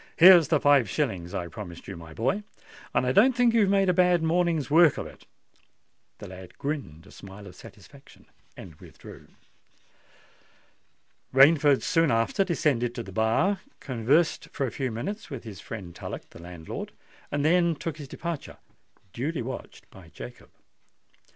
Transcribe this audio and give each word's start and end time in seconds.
"Here's 0.17 0.47
the 0.47 0.59
five 0.59 0.89
shillings 0.89 1.31
I 1.35 1.47
promised 1.47 1.87
you, 1.87 1.95
my 1.95 2.11
boy; 2.11 2.41
and 2.91 3.05
I 3.05 3.11
don't 3.11 3.35
think 3.35 3.53
you've 3.53 3.69
made 3.69 3.87
a 3.87 3.93
bad 3.93 4.23
morning's 4.23 4.67
work 4.71 4.97
of 4.97 5.05
it." 5.05 5.27
The 6.17 6.25
lad 6.27 6.57
grinned 6.57 7.05
a 7.05 7.11
smile 7.11 7.45
of 7.45 7.55
satisfaction, 7.55 8.25
and 8.57 8.73
withdrew. 8.79 9.27
Rainford 11.31 11.83
soon 11.83 12.09
after 12.09 12.43
descended 12.43 12.95
to 12.95 13.03
the 13.03 13.11
bar, 13.11 13.59
conversed 13.79 14.49
for 14.51 14.65
a 14.65 14.71
few 14.71 14.89
minutes 14.91 15.29
with 15.29 15.43
his 15.43 15.59
friend 15.61 15.93
Tullock, 15.95 16.31
the 16.31 16.41
landlord, 16.41 16.93
and 17.31 17.45
then 17.45 17.75
took 17.75 17.97
his 17.97 18.07
departure—duly 18.07 19.43
watched 19.43 19.87
by 19.91 20.09
Jacob. 20.09 20.49